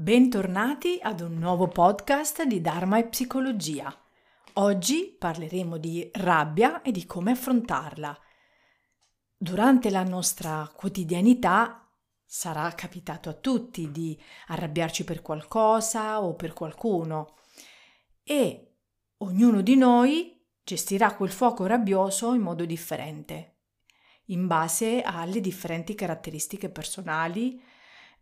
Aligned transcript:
Bentornati 0.00 1.00
ad 1.02 1.22
un 1.22 1.38
nuovo 1.38 1.66
podcast 1.66 2.44
di 2.44 2.60
Dharma 2.60 2.98
e 2.98 3.08
Psicologia. 3.08 3.92
Oggi 4.52 5.16
parleremo 5.18 5.76
di 5.76 6.08
rabbia 6.12 6.82
e 6.82 6.92
di 6.92 7.04
come 7.04 7.32
affrontarla. 7.32 8.16
Durante 9.36 9.90
la 9.90 10.04
nostra 10.04 10.70
quotidianità 10.72 11.84
sarà 12.24 12.72
capitato 12.76 13.28
a 13.28 13.32
tutti 13.32 13.90
di 13.90 14.16
arrabbiarci 14.46 15.02
per 15.02 15.20
qualcosa 15.20 16.22
o 16.22 16.36
per 16.36 16.52
qualcuno 16.52 17.34
e 18.22 18.76
ognuno 19.16 19.62
di 19.62 19.74
noi 19.74 20.40
gestirà 20.62 21.16
quel 21.16 21.32
fuoco 21.32 21.66
rabbioso 21.66 22.34
in 22.34 22.42
modo 22.42 22.64
differente, 22.64 23.62
in 24.26 24.46
base 24.46 25.02
alle 25.02 25.40
differenti 25.40 25.96
caratteristiche 25.96 26.70
personali, 26.70 27.60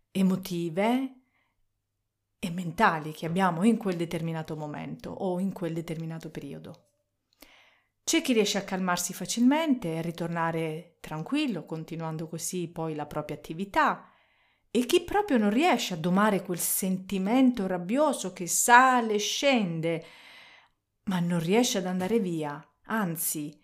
emotive, 0.09 1.16
e 2.39 2.49
mentali 2.51 3.11
che 3.11 3.25
abbiamo 3.25 3.63
in 3.63 3.77
quel 3.77 3.95
determinato 3.95 4.55
momento 4.55 5.09
o 5.09 5.39
in 5.39 5.51
quel 5.51 5.73
determinato 5.73 6.29
periodo. 6.29 6.85
C'è 8.03 8.21
chi 8.21 8.33
riesce 8.33 8.57
a 8.57 8.63
calmarsi 8.63 9.13
facilmente 9.13 9.93
e 9.93 9.97
a 9.97 10.01
ritornare 10.01 10.97
tranquillo, 11.01 11.65
continuando 11.65 12.27
così 12.29 12.69
poi 12.69 12.95
la 12.95 13.05
propria 13.05 13.35
attività, 13.35 14.11
e 14.71 14.85
chi 14.85 15.01
proprio 15.01 15.37
non 15.37 15.49
riesce 15.49 15.93
a 15.93 15.97
domare 15.97 16.41
quel 16.41 16.59
sentimento 16.59 17.67
rabbioso 17.67 18.31
che 18.31 18.47
sale 18.47 19.15
e 19.15 19.19
scende, 19.19 20.05
ma 21.03 21.19
non 21.19 21.39
riesce 21.39 21.79
ad 21.79 21.85
andare 21.85 22.19
via, 22.19 22.65
anzi, 22.85 23.59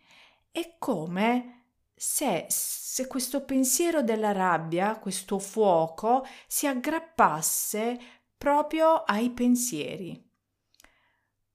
è 0.52 0.76
come 0.78 1.68
se, 1.96 2.48
se 2.50 3.08
questo 3.08 3.46
pensiero 3.46 4.02
della 4.02 4.34
rabbia, 4.34 4.98
questo 4.98 5.40
fuoco, 5.40 6.26
si 6.48 6.68
aggrappasse 6.68 8.00
proprio 8.44 9.04
ai 9.06 9.30
pensieri. 9.30 10.22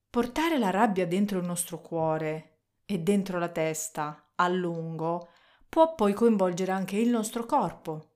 Portare 0.09 0.57
la 0.57 0.71
rabbia 0.71 1.05
dentro 1.05 1.37
il 1.37 1.45
nostro 1.45 1.81
cuore 1.81 2.61
e 2.83 2.97
dentro 2.97 3.37
la 3.37 3.49
testa 3.49 4.31
a 4.33 4.47
lungo 4.47 5.29
può 5.69 5.93
poi 5.93 6.13
coinvolgere 6.13 6.71
anche 6.71 6.97
il 6.97 7.09
nostro 7.09 7.45
corpo 7.45 8.15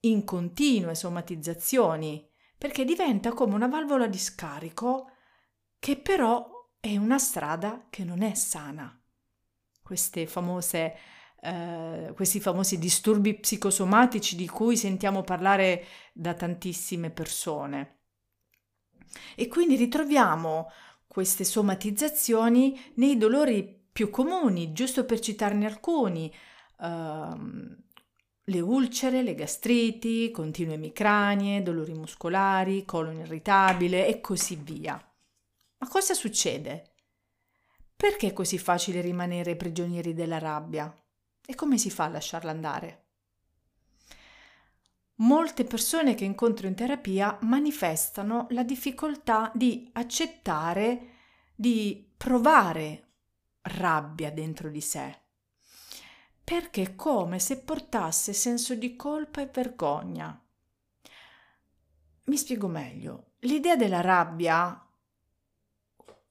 in 0.00 0.24
continue 0.24 0.94
somatizzazioni 0.94 2.28
perché 2.58 2.84
diventa 2.84 3.32
come 3.32 3.54
una 3.54 3.68
valvola 3.68 4.08
di 4.08 4.18
scarico 4.18 5.12
che 5.78 5.96
però 5.96 6.68
è 6.78 6.98
una 6.98 7.18
strada 7.18 7.86
che 7.88 8.04
non 8.04 8.20
è 8.20 8.34
sana. 8.34 8.94
Queste 9.82 10.26
famose 10.26 10.94
eh, 11.44 12.12
questi 12.14 12.40
famosi 12.40 12.78
disturbi 12.78 13.34
psicosomatici 13.34 14.34
di 14.34 14.48
cui 14.48 14.78
sentiamo 14.78 15.22
parlare 15.22 15.84
da 16.14 16.32
tantissime 16.32 17.10
persone. 17.10 17.98
E 19.36 19.46
quindi 19.46 19.76
ritroviamo 19.76 20.70
queste 21.06 21.44
somatizzazioni 21.44 22.92
nei 22.94 23.18
dolori 23.18 23.82
più 23.92 24.08
comuni, 24.08 24.72
giusto 24.72 25.04
per 25.04 25.20
citarne 25.20 25.66
alcuni, 25.66 26.32
uh, 26.78 27.76
le 28.46 28.60
ulcere, 28.60 29.22
le 29.22 29.34
gastriti, 29.34 30.30
continue 30.32 30.74
emicranie, 30.74 31.62
dolori 31.62 31.92
muscolari, 31.92 32.84
colon 32.84 33.18
irritabile 33.18 34.08
e 34.08 34.20
così 34.20 34.56
via. 34.56 34.94
Ma 35.78 35.88
cosa 35.88 36.14
succede? 36.14 36.94
Perché 37.94 38.28
è 38.28 38.32
così 38.32 38.58
facile 38.58 39.00
rimanere 39.00 39.54
prigionieri 39.54 40.14
della 40.14 40.38
rabbia? 40.38 40.92
E 41.46 41.54
come 41.54 41.78
si 41.78 41.90
fa 41.90 42.04
a 42.04 42.08
lasciarla 42.08 42.50
andare? 42.50 43.02
Molte 45.16 45.64
persone 45.64 46.14
che 46.14 46.24
incontro 46.24 46.66
in 46.66 46.74
terapia 46.74 47.38
manifestano 47.42 48.46
la 48.50 48.64
difficoltà 48.64 49.52
di 49.54 49.88
accettare, 49.92 51.10
di 51.54 52.12
provare 52.16 53.12
rabbia 53.62 54.30
dentro 54.30 54.70
di 54.70 54.80
sé, 54.80 55.20
perché 56.42 56.82
è 56.82 56.94
come 56.96 57.38
se 57.38 57.60
portasse 57.60 58.32
senso 58.32 58.74
di 58.74 58.96
colpa 58.96 59.40
e 59.40 59.50
vergogna. 59.52 60.38
Mi 62.24 62.36
spiego 62.36 62.66
meglio. 62.68 63.34
L'idea 63.40 63.76
della 63.76 64.00
rabbia 64.00 64.83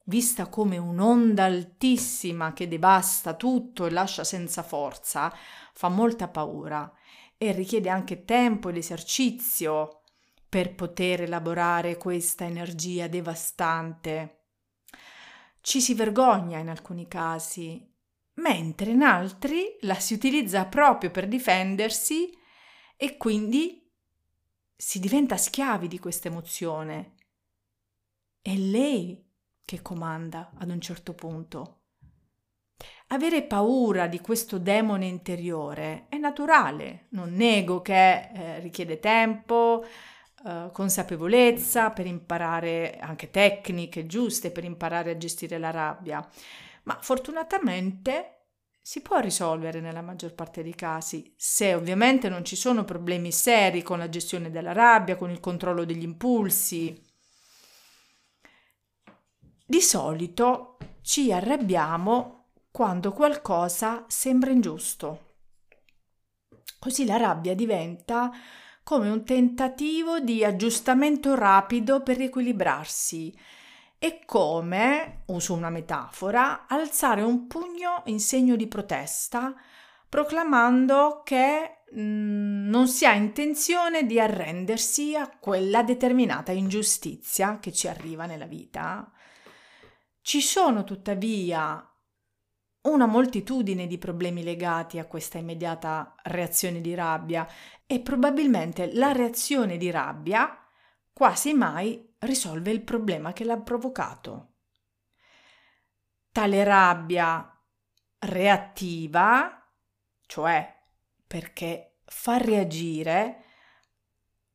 vista 0.04 0.48
come 0.48 0.76
un'onda 0.76 1.44
altissima 1.44 2.52
che 2.52 2.68
devasta 2.68 3.34
tutto 3.34 3.86
e 3.86 3.90
lascia 3.90 4.24
senza 4.24 4.62
forza, 4.62 5.32
fa 5.72 5.88
molta 5.88 6.28
paura 6.28 6.92
e 7.36 7.52
richiede 7.52 7.88
anche 7.88 8.24
tempo 8.24 8.68
ed 8.68 8.76
esercizio 8.76 10.02
per 10.48 10.74
poter 10.74 11.22
elaborare 11.22 11.96
questa 11.96 12.44
energia 12.44 13.08
devastante. 13.08 14.42
Ci 15.60 15.80
si 15.80 15.94
vergogna 15.94 16.58
in 16.58 16.68
alcuni 16.68 17.08
casi, 17.08 17.90
mentre 18.34 18.90
in 18.90 19.02
altri 19.02 19.76
la 19.80 19.94
si 19.94 20.14
utilizza 20.14 20.66
proprio 20.66 21.10
per 21.10 21.26
difendersi 21.26 22.30
e 22.96 23.16
quindi 23.16 23.90
si 24.76 25.00
diventa 25.00 25.36
schiavi 25.36 25.88
di 25.88 25.98
questa 25.98 26.28
emozione. 26.28 27.14
È 28.40 28.54
lei 28.54 29.23
che 29.74 29.82
comanda 29.82 30.52
ad 30.58 30.70
un 30.70 30.80
certo 30.80 31.14
punto. 31.14 31.80
Avere 33.08 33.42
paura 33.42 34.06
di 34.06 34.20
questo 34.20 34.58
demone 34.58 35.06
interiore 35.06 36.06
è 36.08 36.16
naturale, 36.16 37.06
non 37.10 37.34
nego 37.34 37.82
che 37.82 38.30
eh, 38.32 38.60
richiede 38.60 38.98
tempo, 38.98 39.84
eh, 40.46 40.70
consapevolezza 40.72 41.90
per 41.90 42.06
imparare 42.06 42.98
anche 43.00 43.30
tecniche 43.30 44.06
giuste 44.06 44.50
per 44.50 44.64
imparare 44.64 45.12
a 45.12 45.16
gestire 45.16 45.58
la 45.58 45.70
rabbia, 45.70 46.26
ma 46.84 46.98
fortunatamente 47.00 48.30
si 48.80 49.00
può 49.00 49.18
risolvere 49.18 49.80
nella 49.80 50.02
maggior 50.02 50.34
parte 50.34 50.62
dei 50.62 50.74
casi, 50.74 51.32
se 51.36 51.74
ovviamente 51.74 52.28
non 52.28 52.44
ci 52.44 52.56
sono 52.56 52.84
problemi 52.84 53.32
seri 53.32 53.82
con 53.82 53.98
la 53.98 54.08
gestione 54.08 54.50
della 54.50 54.72
rabbia, 54.72 55.16
con 55.16 55.30
il 55.30 55.40
controllo 55.40 55.84
degli 55.84 56.02
impulsi, 56.02 57.03
di 59.64 59.80
solito 59.80 60.76
ci 61.00 61.32
arrabbiamo 61.32 62.48
quando 62.70 63.12
qualcosa 63.12 64.04
sembra 64.08 64.50
ingiusto. 64.50 65.32
Così 66.78 67.06
la 67.06 67.16
rabbia 67.16 67.54
diventa 67.54 68.30
come 68.82 69.08
un 69.08 69.24
tentativo 69.24 70.20
di 70.20 70.44
aggiustamento 70.44 71.34
rapido 71.34 72.02
per 72.02 72.18
riequilibrarsi. 72.18 73.34
È 73.96 74.24
come, 74.26 75.22
uso 75.26 75.54
una 75.54 75.70
metafora, 75.70 76.66
alzare 76.68 77.22
un 77.22 77.46
pugno 77.46 78.02
in 78.06 78.20
segno 78.20 78.56
di 78.56 78.66
protesta, 78.66 79.54
proclamando 80.06 81.22
che 81.24 81.84
mh, 81.90 82.00
mm, 82.00 82.68
non 82.68 82.86
si 82.86 83.06
ha 83.06 83.14
intenzione 83.14 84.04
di 84.04 84.20
arrendersi 84.20 85.16
a 85.16 85.30
quella 85.30 85.82
determinata 85.82 86.52
ingiustizia 86.52 87.58
che 87.58 87.72
ci 87.72 87.88
arriva 87.88 88.26
nella 88.26 88.46
vita. 88.46 89.10
Ci 90.26 90.40
sono 90.40 90.84
tuttavia 90.84 91.86
una 92.84 93.04
moltitudine 93.04 93.86
di 93.86 93.98
problemi 93.98 94.42
legati 94.42 94.98
a 94.98 95.04
questa 95.04 95.36
immediata 95.36 96.14
reazione 96.22 96.80
di 96.80 96.94
rabbia 96.94 97.46
e 97.84 98.00
probabilmente 98.00 98.94
la 98.94 99.12
reazione 99.12 99.76
di 99.76 99.90
rabbia 99.90 100.66
quasi 101.12 101.52
mai 101.52 102.14
risolve 102.20 102.70
il 102.70 102.80
problema 102.80 103.34
che 103.34 103.44
l'ha 103.44 103.58
provocato. 103.58 104.54
Tale 106.32 106.64
rabbia 106.64 107.62
reattiva, 108.20 109.62
cioè 110.24 110.74
perché 111.26 111.98
fa 112.02 112.38
reagire 112.38 113.44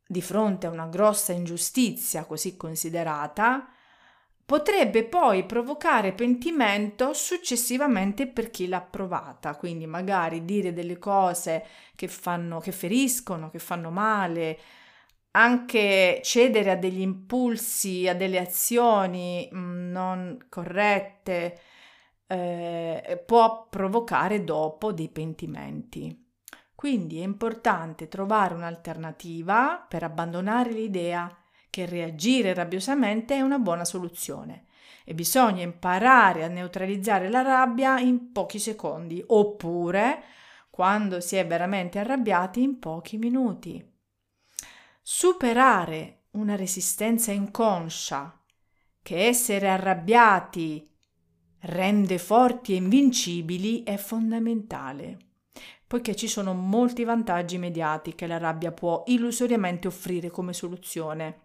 di 0.04 0.24
fronte 0.24 0.66
a 0.66 0.72
una 0.72 0.88
grossa 0.88 1.32
ingiustizia 1.32 2.26
così 2.26 2.58
considerata, 2.58 3.72
potrebbe 4.50 5.04
poi 5.04 5.46
provocare 5.46 6.12
pentimento 6.12 7.14
successivamente 7.14 8.26
per 8.26 8.50
chi 8.50 8.68
l'ha 8.68 8.82
provata, 8.82 9.56
quindi 9.56 9.86
magari 9.86 10.44
dire 10.44 10.74
delle 10.74 10.98
cose 10.98 11.64
che 11.94 12.08
fanno 12.08 12.60
che 12.60 12.72
feriscono, 12.72 13.52
che 13.52 13.60
fanno 13.60 13.92
male, 13.92 14.58
anche 15.34 16.20
cedere 16.24 16.72
a 16.72 16.76
degli 16.78 17.02
impulsi, 17.02 18.08
a 18.08 18.16
delle 18.16 18.40
azioni 18.40 19.48
mm, 19.54 19.92
non 19.92 20.48
corrette 20.50 21.60
eh, 22.26 23.24
può 23.28 23.68
provocare 23.70 24.44
dopo 24.44 24.92
dei 24.92 25.10
pentimenti. 25.10 26.26
Quindi 26.74 27.20
è 27.20 27.24
importante 27.24 28.08
trovare 28.08 28.56
un'alternativa 28.56 29.86
per 29.88 30.02
abbandonare 30.02 30.72
l'idea 30.72 31.39
che 31.70 31.86
reagire 31.86 32.54
rabbiosamente 32.54 33.36
è 33.36 33.42
una 33.42 33.60
buona 33.60 33.86
soluzione 33.86 34.66
e 35.04 35.14
bisogna 35.14 35.64
imparare 35.64 36.44
a 36.44 36.48
neutralizzare 36.48 37.30
la 37.30 37.42
rabbia 37.42 38.00
in 38.00 38.32
pochi 38.32 38.60
secondi 38.60 39.24
oppure 39.26 40.24
quando 40.70 41.20
si 41.20 41.36
è 41.36 41.46
veramente 41.46 42.00
arrabbiati 42.00 42.62
in 42.62 42.80
pochi 42.80 43.18
minuti. 43.18 43.84
Superare 45.02 46.26
una 46.32 46.56
resistenza 46.56 47.32
inconscia, 47.32 48.40
che 49.02 49.26
essere 49.26 49.68
arrabbiati 49.68 50.88
rende 51.62 52.18
forti 52.18 52.74
e 52.74 52.76
invincibili 52.78 53.84
è 53.84 53.98
fondamentale, 53.98 55.18
poiché 55.88 56.16
ci 56.16 56.28
sono 56.28 56.54
molti 56.54 57.04
vantaggi 57.04 57.56
immediati 57.56 58.14
che 58.14 58.28
la 58.28 58.38
rabbia 58.38 58.72
può 58.72 59.04
illusoriamente 59.08 59.88
offrire 59.88 60.30
come 60.30 60.54
soluzione. 60.54 61.42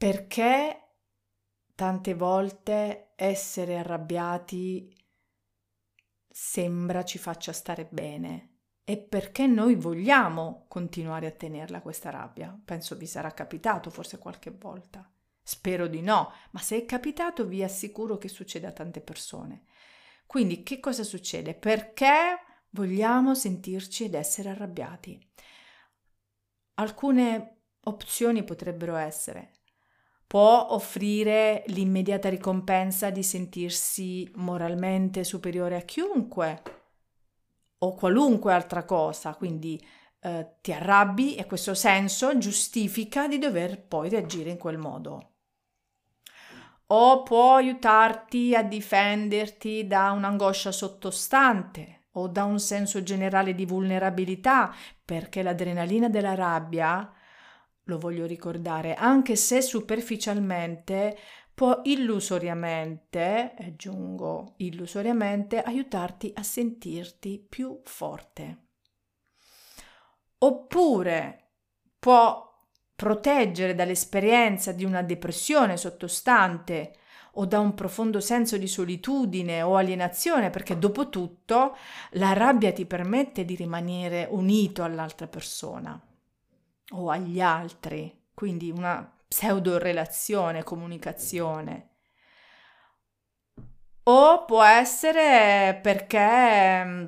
Perché 0.00 0.94
tante 1.74 2.14
volte 2.14 3.12
essere 3.16 3.76
arrabbiati 3.76 4.96
sembra 6.26 7.04
ci 7.04 7.18
faccia 7.18 7.52
stare 7.52 7.84
bene 7.84 8.60
e 8.82 8.96
perché 8.96 9.46
noi 9.46 9.74
vogliamo 9.74 10.64
continuare 10.68 11.26
a 11.26 11.32
tenerla 11.32 11.82
questa 11.82 12.08
rabbia. 12.08 12.58
Penso 12.64 12.96
vi 12.96 13.06
sarà 13.06 13.34
capitato 13.34 13.90
forse 13.90 14.16
qualche 14.16 14.50
volta. 14.52 15.06
Spero 15.42 15.86
di 15.86 16.00
no, 16.00 16.32
ma 16.52 16.60
se 16.60 16.78
è 16.78 16.86
capitato 16.86 17.44
vi 17.44 17.62
assicuro 17.62 18.16
che 18.16 18.28
succede 18.28 18.66
a 18.66 18.72
tante 18.72 19.02
persone. 19.02 19.66
Quindi 20.24 20.62
che 20.62 20.80
cosa 20.80 21.02
succede? 21.02 21.52
Perché 21.52 22.38
vogliamo 22.70 23.34
sentirci 23.34 24.04
ed 24.04 24.14
essere 24.14 24.48
arrabbiati? 24.48 25.30
Alcune 26.76 27.64
opzioni 27.80 28.42
potrebbero 28.44 28.96
essere 28.96 29.59
può 30.30 30.68
offrire 30.70 31.64
l'immediata 31.66 32.28
ricompensa 32.28 33.10
di 33.10 33.24
sentirsi 33.24 34.30
moralmente 34.36 35.24
superiore 35.24 35.74
a 35.74 35.80
chiunque 35.80 36.62
o 37.78 37.94
qualunque 37.94 38.52
altra 38.52 38.84
cosa, 38.84 39.34
quindi 39.34 39.84
eh, 40.20 40.58
ti 40.60 40.72
arrabbi 40.72 41.34
e 41.34 41.46
questo 41.46 41.74
senso 41.74 42.38
giustifica 42.38 43.26
di 43.26 43.38
dover 43.38 43.82
poi 43.82 44.08
reagire 44.08 44.50
in 44.50 44.56
quel 44.56 44.78
modo. 44.78 45.32
O 46.86 47.24
può 47.24 47.56
aiutarti 47.56 48.54
a 48.54 48.62
difenderti 48.62 49.88
da 49.88 50.12
un'angoscia 50.12 50.70
sottostante 50.70 52.04
o 52.12 52.28
da 52.28 52.44
un 52.44 52.60
senso 52.60 53.02
generale 53.02 53.52
di 53.56 53.66
vulnerabilità, 53.66 54.72
perché 55.04 55.42
l'adrenalina 55.42 56.08
della 56.08 56.36
rabbia 56.36 57.14
lo 57.90 57.98
voglio 57.98 58.24
ricordare, 58.24 58.94
anche 58.94 59.36
se 59.36 59.60
superficialmente 59.60 61.18
può 61.52 61.80
illusoriamente, 61.84 63.54
aggiungo 63.58 64.54
illusoriamente, 64.58 65.60
aiutarti 65.60 66.32
a 66.34 66.42
sentirti 66.42 67.44
più 67.46 67.80
forte. 67.84 68.68
Oppure 70.38 71.50
può 71.98 72.48
proteggere 72.96 73.74
dall'esperienza 73.74 74.72
di 74.72 74.84
una 74.84 75.02
depressione 75.02 75.76
sottostante 75.76 76.94
o 77.34 77.44
da 77.44 77.58
un 77.58 77.74
profondo 77.74 78.20
senso 78.20 78.56
di 78.56 78.66
solitudine 78.66 79.62
o 79.62 79.76
alienazione, 79.76 80.50
perché 80.50 80.78
dopo 80.78 81.10
tutto 81.10 81.76
la 82.12 82.32
rabbia 82.32 82.72
ti 82.72 82.86
permette 82.86 83.44
di 83.44 83.54
rimanere 83.54 84.26
unito 84.30 84.82
all'altra 84.82 85.26
persona 85.26 86.00
o 86.90 87.10
agli 87.10 87.40
altri, 87.40 88.26
quindi 88.34 88.70
una 88.70 89.16
pseudo 89.28 89.78
relazione, 89.78 90.64
comunicazione. 90.64 91.88
O 94.04 94.44
può 94.44 94.62
essere 94.64 95.78
perché 95.82 96.84
mm, 96.84 97.04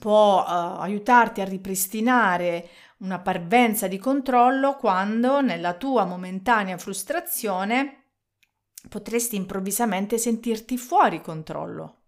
può 0.00 0.42
uh, 0.42 0.80
aiutarti 0.80 1.40
a 1.40 1.44
ripristinare 1.44 2.68
una 2.98 3.20
parvenza 3.20 3.86
di 3.86 3.98
controllo 3.98 4.76
quando 4.76 5.40
nella 5.40 5.74
tua 5.74 6.04
momentanea 6.04 6.76
frustrazione 6.78 7.96
potresti 8.88 9.36
improvvisamente 9.36 10.18
sentirti 10.18 10.76
fuori 10.76 11.20
controllo. 11.20 11.99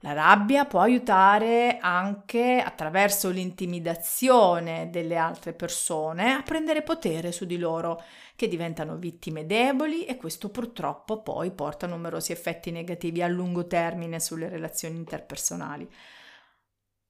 La 0.00 0.12
rabbia 0.12 0.66
può 0.66 0.80
aiutare 0.80 1.78
anche 1.80 2.62
attraverso 2.64 3.30
l'intimidazione 3.30 4.90
delle 4.90 5.16
altre 5.16 5.54
persone 5.54 6.32
a 6.32 6.42
prendere 6.42 6.82
potere 6.82 7.32
su 7.32 7.46
di 7.46 7.58
loro, 7.58 8.02
che 8.36 8.46
diventano 8.46 8.96
vittime 8.96 9.46
deboli 9.46 10.04
e 10.04 10.16
questo 10.16 10.50
purtroppo 10.50 11.22
poi 11.22 11.50
porta 11.50 11.86
a 11.86 11.88
numerosi 11.88 12.32
effetti 12.32 12.70
negativi 12.70 13.22
a 13.22 13.26
lungo 13.26 13.66
termine 13.66 14.20
sulle 14.20 14.48
relazioni 14.48 14.96
interpersonali. 14.96 15.90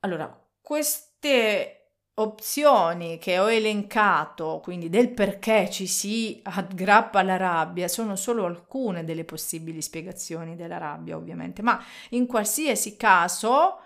Allora, 0.00 0.40
queste 0.60 1.75
opzioni 2.18 3.18
che 3.18 3.38
ho 3.38 3.50
elencato, 3.50 4.60
quindi 4.62 4.88
del 4.88 5.10
perché 5.10 5.68
ci 5.70 5.86
si 5.86 6.40
aggrappa 6.44 7.18
alla 7.18 7.36
rabbia, 7.36 7.88
sono 7.88 8.16
solo 8.16 8.46
alcune 8.46 9.04
delle 9.04 9.24
possibili 9.24 9.82
spiegazioni 9.82 10.56
della 10.56 10.78
rabbia, 10.78 11.16
ovviamente, 11.16 11.60
ma 11.60 11.82
in 12.10 12.26
qualsiasi 12.26 12.96
caso 12.96 13.80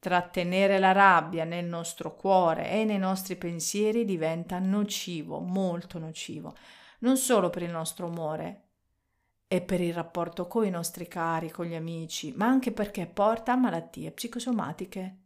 trattenere 0.00 0.78
la 0.78 0.92
rabbia 0.92 1.44
nel 1.44 1.66
nostro 1.66 2.14
cuore 2.16 2.70
e 2.70 2.84
nei 2.84 2.98
nostri 2.98 3.36
pensieri 3.36 4.04
diventa 4.04 4.58
nocivo, 4.58 5.38
molto 5.38 5.98
nocivo, 5.98 6.56
non 7.00 7.16
solo 7.16 7.48
per 7.50 7.62
il 7.62 7.70
nostro 7.70 8.06
umore 8.06 8.62
e 9.46 9.60
per 9.60 9.80
il 9.80 9.94
rapporto 9.94 10.48
con 10.48 10.66
i 10.66 10.70
nostri 10.70 11.06
cari, 11.06 11.50
con 11.50 11.66
gli 11.66 11.74
amici, 11.74 12.32
ma 12.36 12.46
anche 12.46 12.72
perché 12.72 13.06
porta 13.06 13.52
a 13.52 13.56
malattie 13.56 14.10
psicosomatiche. 14.10 15.16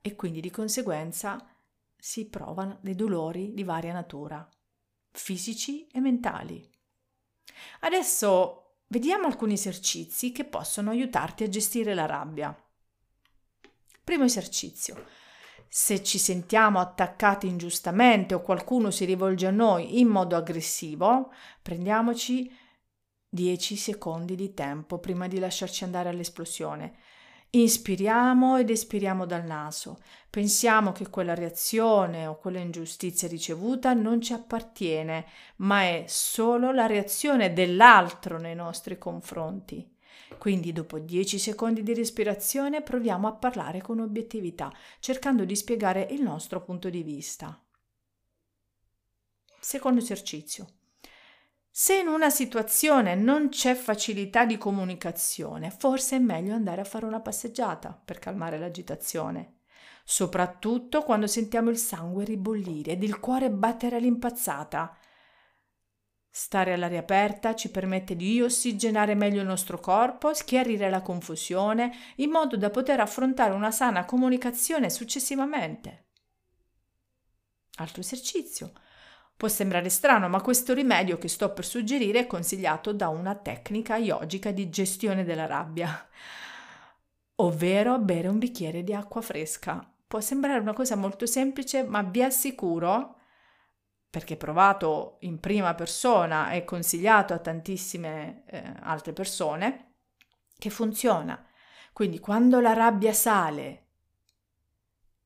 E 0.00 0.16
quindi 0.16 0.40
di 0.40 0.50
conseguenza 0.50 1.44
si 2.00 2.28
provano 2.28 2.78
dei 2.80 2.94
dolori 2.94 3.52
di 3.52 3.62
varia 3.62 3.92
natura, 3.92 4.48
fisici 5.10 5.86
e 5.88 6.00
mentali. 6.00 6.68
Adesso 7.80 8.78
vediamo 8.88 9.26
alcuni 9.26 9.52
esercizi 9.52 10.32
che 10.32 10.44
possono 10.44 10.90
aiutarti 10.90 11.44
a 11.44 11.48
gestire 11.48 11.94
la 11.94 12.06
rabbia. 12.06 12.56
Primo 14.02 14.24
esercizio. 14.24 15.06
Se 15.68 16.02
ci 16.02 16.18
sentiamo 16.18 16.80
attaccati 16.80 17.46
ingiustamente 17.46 18.34
o 18.34 18.40
qualcuno 18.40 18.90
si 18.90 19.04
rivolge 19.04 19.46
a 19.46 19.52
noi 19.52 20.00
in 20.00 20.08
modo 20.08 20.34
aggressivo, 20.34 21.32
prendiamoci 21.62 22.50
10 23.28 23.76
secondi 23.76 24.34
di 24.34 24.52
tempo 24.52 24.98
prima 24.98 25.28
di 25.28 25.38
lasciarci 25.38 25.84
andare 25.84 26.08
all'esplosione 26.08 26.98
Inspiriamo 27.52 28.58
ed 28.58 28.70
espiriamo 28.70 29.26
dal 29.26 29.44
naso. 29.44 29.98
Pensiamo 30.30 30.92
che 30.92 31.10
quella 31.10 31.34
reazione 31.34 32.26
o 32.26 32.38
quella 32.38 32.60
ingiustizia 32.60 33.26
ricevuta 33.26 33.92
non 33.92 34.20
ci 34.20 34.32
appartiene, 34.32 35.26
ma 35.56 35.82
è 35.82 36.04
solo 36.06 36.70
la 36.70 36.86
reazione 36.86 37.52
dell'altro 37.52 38.38
nei 38.38 38.54
nostri 38.54 38.98
confronti. 38.98 39.96
Quindi 40.38 40.72
dopo 40.72 41.00
10 41.00 41.40
secondi 41.40 41.82
di 41.82 41.92
respirazione 41.92 42.82
proviamo 42.82 43.26
a 43.26 43.32
parlare 43.32 43.80
con 43.80 43.98
obiettività, 43.98 44.72
cercando 45.00 45.44
di 45.44 45.56
spiegare 45.56 46.06
il 46.10 46.22
nostro 46.22 46.62
punto 46.62 46.88
di 46.88 47.02
vista. 47.02 47.60
Secondo 49.58 50.00
esercizio. 50.00 50.79
Se 51.72 51.96
in 51.96 52.08
una 52.08 52.30
situazione 52.30 53.14
non 53.14 53.48
c'è 53.48 53.74
facilità 53.74 54.44
di 54.44 54.58
comunicazione, 54.58 55.70
forse 55.70 56.16
è 56.16 56.18
meglio 56.18 56.52
andare 56.52 56.80
a 56.80 56.84
fare 56.84 57.06
una 57.06 57.20
passeggiata 57.20 57.98
per 58.04 58.18
calmare 58.18 58.58
l'agitazione, 58.58 59.60
soprattutto 60.04 61.02
quando 61.02 61.28
sentiamo 61.28 61.70
il 61.70 61.78
sangue 61.78 62.24
ribollire 62.24 62.92
ed 62.92 63.04
il 63.04 63.20
cuore 63.20 63.50
battere 63.50 63.96
all'impazzata. 63.96 64.96
Stare 66.28 66.72
all'aria 66.72 67.00
aperta 67.00 67.54
ci 67.54 67.70
permette 67.70 68.16
di 68.16 68.42
ossigenare 68.42 69.14
meglio 69.14 69.40
il 69.40 69.46
nostro 69.46 69.78
corpo, 69.78 70.34
schiarire 70.34 70.90
la 70.90 71.02
confusione, 71.02 71.92
in 72.16 72.30
modo 72.30 72.56
da 72.56 72.70
poter 72.70 72.98
affrontare 72.98 73.54
una 73.54 73.70
sana 73.70 74.04
comunicazione 74.04 74.90
successivamente. 74.90 76.08
Altro 77.76 78.00
esercizio 78.00 78.72
Può 79.40 79.48
sembrare 79.48 79.88
strano, 79.88 80.28
ma 80.28 80.42
questo 80.42 80.74
rimedio 80.74 81.16
che 81.16 81.26
sto 81.26 81.50
per 81.54 81.64
suggerire 81.64 82.18
è 82.18 82.26
consigliato 82.26 82.92
da 82.92 83.08
una 83.08 83.34
tecnica 83.34 83.96
yogica 83.96 84.50
di 84.50 84.68
gestione 84.68 85.24
della 85.24 85.46
rabbia, 85.46 86.06
ovvero 87.36 87.98
bere 88.00 88.28
un 88.28 88.38
bicchiere 88.38 88.84
di 88.84 88.92
acqua 88.92 89.22
fresca. 89.22 89.82
Può 90.06 90.20
sembrare 90.20 90.60
una 90.60 90.74
cosa 90.74 90.94
molto 90.94 91.24
semplice, 91.24 91.84
ma 91.84 92.02
vi 92.02 92.22
assicuro, 92.22 93.16
perché 94.10 94.36
provato 94.36 95.16
in 95.20 95.40
prima 95.40 95.74
persona 95.74 96.50
e 96.50 96.66
consigliato 96.66 97.32
a 97.32 97.38
tantissime 97.38 98.44
eh, 98.44 98.62
altre 98.80 99.14
persone, 99.14 99.94
che 100.58 100.68
funziona. 100.68 101.42
Quindi 101.94 102.18
quando 102.18 102.60
la 102.60 102.74
rabbia 102.74 103.14
sale 103.14 103.89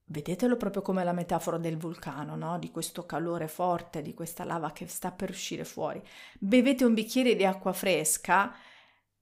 Vedetelo 0.07 0.57
proprio 0.57 0.83
come 0.83 1.03
la 1.03 1.13
metafora 1.13 1.57
del 1.57 1.79
vulcano, 1.79 2.37
no? 2.37 2.59
di 2.59 2.71
questo 2.71 3.07
calore 3.07 3.49
forte, 3.49 4.03
di 4.03 4.13
questa 4.13 4.45
lava 4.45 4.71
che 4.73 4.87
sta 4.87 5.11
per 5.11 5.31
uscire 5.31 5.65
fuori. 5.65 6.03
Bevete 6.39 6.85
un 6.85 6.93
bicchiere 6.93 7.35
di 7.35 7.45
acqua 7.47 7.73
fresca, 7.73 8.55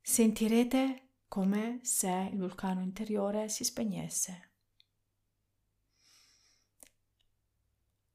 sentirete 0.00 1.10
come 1.28 1.78
se 1.82 2.30
il 2.32 2.38
vulcano 2.38 2.82
interiore 2.82 3.48
si 3.48 3.64
spegnesse. 3.64 4.50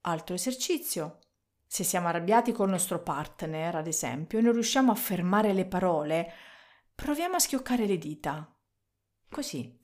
Altro 0.02 0.36
esercizio. 0.36 1.20
Se 1.66 1.84
siamo 1.84 2.08
arrabbiati 2.08 2.52
col 2.52 2.70
nostro 2.70 3.02
partner, 3.02 3.76
ad 3.76 3.88
esempio, 3.88 4.40
e 4.40 4.42
non 4.42 4.54
riusciamo 4.54 4.92
a 4.92 4.96
fermare 4.96 5.54
le 5.54 5.66
parole, 5.66 6.32
proviamo 6.94 7.36
a 7.36 7.40
schioccare 7.40 7.86
le 7.86 7.98
dita. 7.98 8.56
Così. 9.30 9.77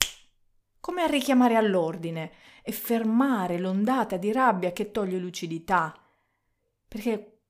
Come 0.83 1.03
a 1.03 1.07
richiamare 1.07 1.55
all'ordine 1.55 2.33
e 2.61 2.73
fermare 2.73 3.57
l'ondata 3.57 4.17
di 4.17 4.33
rabbia 4.33 4.73
che 4.73 4.91
toglie 4.91 5.17
lucidità. 5.17 5.97
Perché 6.85 7.43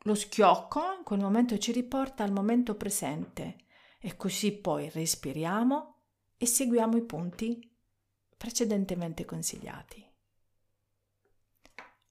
lo 0.00 0.16
schiocco 0.16 0.80
in 0.98 1.04
quel 1.04 1.20
momento 1.20 1.56
ci 1.58 1.70
riporta 1.70 2.24
al 2.24 2.32
momento 2.32 2.74
presente 2.74 3.66
e 4.00 4.16
così 4.16 4.50
poi 4.50 4.90
respiriamo 4.90 5.94
e 6.36 6.44
seguiamo 6.44 6.96
i 6.96 7.02
punti 7.02 7.72
precedentemente 8.36 9.24
consigliati. 9.24 10.04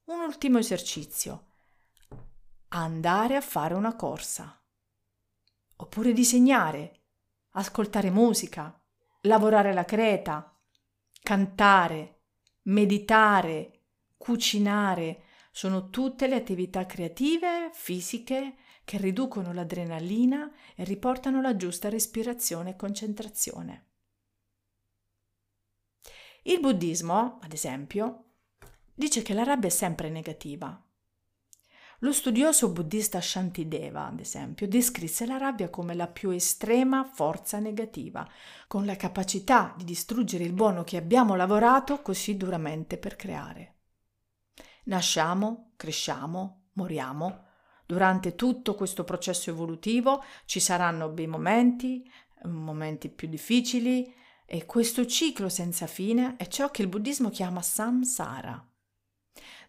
Un 0.05 0.21
ultimo 0.21 0.57
esercizio. 0.57 1.47
Andare 2.69 3.35
a 3.35 3.41
fare 3.41 3.73
una 3.73 3.97
corsa. 3.97 4.57
Oppure 5.75 6.13
disegnare, 6.13 7.01
ascoltare 7.55 8.09
musica, 8.09 8.81
lavorare 9.23 9.73
la 9.73 9.83
creta, 9.83 10.50
cantare, 11.31 12.23
meditare, 12.63 13.83
cucinare. 14.17 15.23
Sono 15.49 15.89
tutte 15.89 16.27
le 16.27 16.35
attività 16.35 16.85
creative, 16.85 17.69
fisiche, 17.71 18.55
che 18.83 18.97
riducono 18.97 19.53
l'adrenalina 19.53 20.51
e 20.75 20.83
riportano 20.83 21.39
la 21.39 21.55
giusta 21.55 21.87
respirazione 21.87 22.71
e 22.71 22.75
concentrazione. 22.75 23.85
Il 26.43 26.59
buddismo, 26.59 27.39
ad 27.41 27.53
esempio, 27.53 28.25
dice 28.93 29.21
che 29.21 29.33
la 29.33 29.43
rabbia 29.43 29.69
è 29.69 29.71
sempre 29.71 30.09
negativa. 30.09 30.85
Lo 32.03 32.13
studioso 32.13 32.71
buddista 32.71 33.21
Shantideva, 33.21 34.07
ad 34.07 34.19
esempio, 34.19 34.67
descrisse 34.67 35.27
la 35.27 35.37
rabbia 35.37 35.69
come 35.69 35.93
la 35.93 36.07
più 36.07 36.31
estrema 36.31 37.03
forza 37.03 37.59
negativa, 37.59 38.27
con 38.67 38.87
la 38.87 38.95
capacità 38.95 39.75
di 39.77 39.83
distruggere 39.83 40.43
il 40.43 40.53
buono 40.53 40.83
che 40.83 40.97
abbiamo 40.97 41.35
lavorato 41.35 42.01
così 42.01 42.37
duramente 42.37 42.97
per 42.97 43.15
creare. 43.15 43.75
Nasciamo, 44.85 45.73
cresciamo, 45.75 46.69
moriamo. 46.73 47.45
Durante 47.85 48.33
tutto 48.33 48.73
questo 48.73 49.03
processo 49.03 49.51
evolutivo 49.51 50.23
ci 50.45 50.59
saranno 50.59 51.09
bei 51.09 51.27
momenti, 51.27 52.09
momenti 52.45 53.09
più 53.09 53.27
difficili, 53.27 54.11
e 54.47 54.65
questo 54.65 55.05
ciclo 55.05 55.49
senza 55.49 55.85
fine 55.85 56.35
è 56.37 56.47
ciò 56.47 56.71
che 56.71 56.81
il 56.81 56.87
buddismo 56.87 57.29
chiama 57.29 57.61
samsara. 57.61 58.70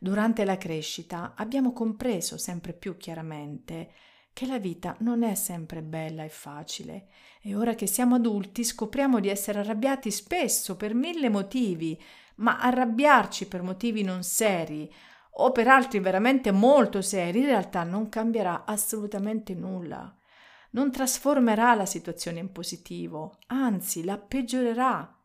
Durante 0.03 0.45
la 0.45 0.59
crescita 0.59 1.35
abbiamo 1.37 1.73
compreso 1.73 2.37
sempre 2.37 2.73
più 2.73 2.97
chiaramente 2.97 3.93
che 4.33 4.47
la 4.47 4.59
vita 4.59 4.97
non 4.99 5.23
è 5.23 5.37
sempre 5.37 5.81
bella 5.81 6.25
e 6.25 6.29
facile 6.29 7.07
e 7.41 7.55
ora 7.55 7.77
che 7.77 7.87
siamo 7.87 8.17
adulti 8.17 8.65
scopriamo 8.65 9.21
di 9.21 9.29
essere 9.29 9.61
arrabbiati 9.61 10.11
spesso 10.11 10.75
per 10.75 10.93
mille 10.93 11.29
motivi, 11.29 11.97
ma 12.39 12.59
arrabbiarci 12.59 13.47
per 13.47 13.63
motivi 13.63 14.03
non 14.03 14.25
seri 14.25 14.93
o 15.35 15.53
per 15.53 15.69
altri 15.69 16.01
veramente 16.01 16.51
molto 16.51 17.01
seri 17.01 17.39
in 17.39 17.47
realtà 17.47 17.85
non 17.85 18.09
cambierà 18.09 18.65
assolutamente 18.65 19.55
nulla 19.55 20.13
non 20.73 20.91
trasformerà 20.91 21.75
la 21.75 21.87
situazione 21.87 22.41
in 22.41 22.51
positivo, 22.51 23.39
anzi 23.49 24.05
la 24.05 24.17
peggiorerà. 24.19 25.22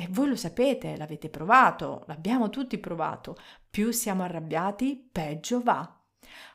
E 0.00 0.08
voi 0.08 0.28
lo 0.28 0.36
sapete, 0.36 0.96
l'avete 0.96 1.28
provato, 1.28 2.04
l'abbiamo 2.06 2.48
tutti 2.48 2.78
provato. 2.78 3.36
Più 3.68 3.90
siamo 3.90 4.22
arrabbiati, 4.22 5.10
peggio 5.12 5.60
va. 5.60 5.94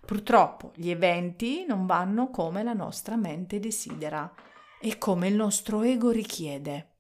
Purtroppo 0.04 0.72
gli 0.74 0.90
eventi 0.90 1.64
non 1.64 1.86
vanno 1.86 2.32
come 2.32 2.64
la 2.64 2.74
nostra 2.74 3.16
mente 3.16 3.60
desidera 3.60 4.34
e 4.82 4.98
come 4.98 5.28
il 5.28 5.36
nostro 5.36 5.84
ego 5.84 6.10
richiede. 6.10 6.96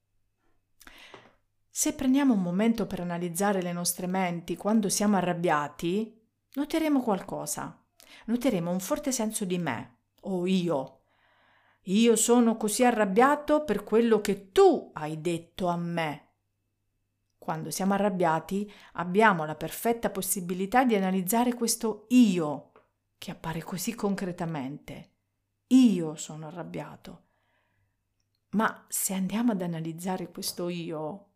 Se 1.67 1.93
prendiamo 1.93 2.35
un 2.35 2.43
momento 2.43 2.85
per 2.85 2.99
analizzare 2.99 3.63
le 3.63 3.73
nostre 3.73 4.05
menti 4.05 4.55
quando 4.55 4.87
siamo 4.87 5.17
arrabbiati, 5.17 6.15
noteremo 6.53 7.01
qualcosa. 7.01 7.83
Noteremo 8.25 8.69
un 8.69 8.79
forte 8.79 9.11
senso 9.11 9.45
di 9.45 9.57
me 9.57 10.01
o 10.21 10.45
io 10.45 10.99
io 11.87 12.15
sono 12.15 12.57
così 12.57 12.83
arrabbiato 12.83 13.63
per 13.63 13.83
quello 13.83 14.19
che 14.19 14.51
tu 14.51 14.89
hai 14.93 15.21
detto 15.21 15.67
a 15.67 15.77
me. 15.77 16.24
Quando 17.45 17.69
siamo 17.69 17.93
arrabbiati 17.93 18.73
abbiamo 18.93 19.45
la 19.45 19.53
perfetta 19.53 20.09
possibilità 20.09 20.83
di 20.83 20.95
analizzare 20.95 21.53
questo 21.53 22.07
io 22.09 22.71
che 23.19 23.29
appare 23.29 23.61
così 23.61 23.93
concretamente. 23.93 25.11
Io 25.67 26.15
sono 26.15 26.47
arrabbiato. 26.47 27.27
Ma 28.53 28.85
se 28.89 29.13
andiamo 29.13 29.51
ad 29.51 29.61
analizzare 29.61 30.31
questo 30.31 30.69
io, 30.69 31.33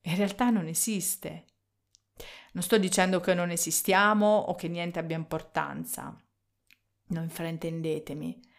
in 0.00 0.16
realtà 0.16 0.50
non 0.50 0.66
esiste. 0.66 1.44
Non 2.54 2.64
sto 2.64 2.76
dicendo 2.76 3.20
che 3.20 3.32
non 3.32 3.50
esistiamo 3.50 4.26
o 4.26 4.56
che 4.56 4.66
niente 4.66 4.98
abbia 4.98 5.16
importanza. 5.16 6.20
Non 7.06 7.28
fraintendetemi 7.28 8.50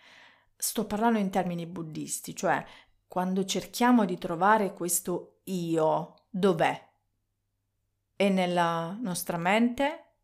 sto 0.56 0.86
parlando 0.86 1.20
in 1.20 1.30
termini 1.30 1.66
buddisti, 1.66 2.34
cioè 2.34 2.66
quando 3.06 3.44
cerchiamo 3.44 4.06
di 4.06 4.18
trovare 4.18 4.74
questo 4.74 5.42
io, 5.44 6.14
dov'è? 6.30 6.92
È 8.16 8.30
nella 8.30 8.98
nostra 9.02 9.38
mente? 9.38 10.16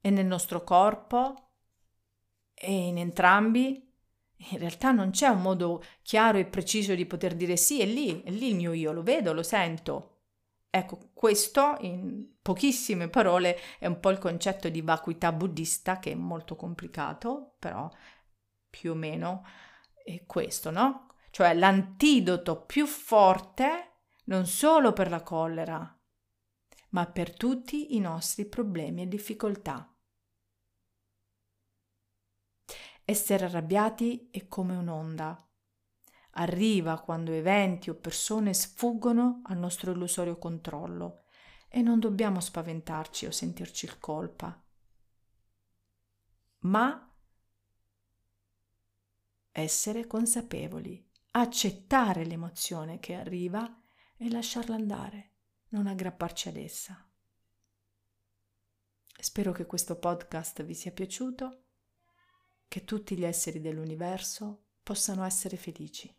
È 0.00 0.10
nel 0.10 0.26
nostro 0.26 0.62
corpo? 0.62 1.52
È 2.52 2.70
in 2.70 2.98
entrambi? 2.98 3.92
In 4.36 4.58
realtà 4.58 4.90
non 4.90 5.10
c'è 5.10 5.28
un 5.28 5.40
modo 5.40 5.82
chiaro 6.02 6.38
e 6.38 6.44
preciso 6.44 6.94
di 6.94 7.06
poter 7.06 7.34
dire 7.34 7.56
sì, 7.56 7.80
è 7.80 7.86
lì, 7.86 8.22
è 8.22 8.30
lì 8.30 8.48
il 8.48 8.56
mio 8.56 8.72
io, 8.72 8.92
lo 8.92 9.02
vedo, 9.02 9.32
lo 9.32 9.42
sento. 9.42 10.10
Ecco, 10.68 11.10
questo 11.14 11.76
in 11.80 12.34
pochissime 12.42 13.08
parole 13.08 13.58
è 13.78 13.86
un 13.86 14.00
po' 14.00 14.10
il 14.10 14.18
concetto 14.18 14.68
di 14.68 14.82
vacuità 14.82 15.32
buddista 15.32 15.98
che 16.00 16.12
è 16.12 16.16
molto 16.16 16.56
complicato, 16.56 17.54
però 17.58 17.88
più 18.68 18.90
o 18.90 18.94
meno 18.94 19.46
è 20.04 20.24
questo, 20.26 20.70
no? 20.70 21.14
Cioè 21.30 21.54
l'antidoto 21.54 22.64
più 22.64 22.86
forte 22.86 23.92
non 24.24 24.46
solo 24.46 24.92
per 24.92 25.10
la 25.10 25.22
collera, 25.22 25.93
ma 26.94 27.06
per 27.06 27.36
tutti 27.36 27.96
i 27.96 27.98
nostri 27.98 28.46
problemi 28.46 29.02
e 29.02 29.08
difficoltà. 29.08 29.92
Essere 33.04 33.44
arrabbiati 33.44 34.28
è 34.30 34.46
come 34.46 34.76
un'onda. 34.76 35.46
Arriva 36.36 37.00
quando 37.00 37.32
eventi 37.32 37.90
o 37.90 37.94
persone 37.94 38.54
sfuggono 38.54 39.42
al 39.44 39.58
nostro 39.58 39.90
illusorio 39.90 40.38
controllo 40.38 41.24
e 41.68 41.82
non 41.82 41.98
dobbiamo 41.98 42.40
spaventarci 42.40 43.26
o 43.26 43.32
sentirci 43.32 43.86
il 43.86 43.98
colpa, 43.98 44.64
ma 46.60 47.12
essere 49.50 50.06
consapevoli, 50.06 51.04
accettare 51.32 52.24
l'emozione 52.24 53.00
che 53.00 53.14
arriva 53.14 53.80
e 54.16 54.30
lasciarla 54.30 54.76
andare, 54.76 55.33
non 55.74 55.88
aggrapparci 55.88 56.48
ad 56.48 56.56
essa. 56.56 57.04
Spero 59.18 59.50
che 59.50 59.66
questo 59.66 59.98
podcast 59.98 60.62
vi 60.62 60.74
sia 60.74 60.92
piaciuto, 60.92 61.64
che 62.68 62.84
tutti 62.84 63.16
gli 63.16 63.24
esseri 63.24 63.60
dell'universo 63.60 64.66
possano 64.84 65.24
essere 65.24 65.56
felici. 65.56 66.14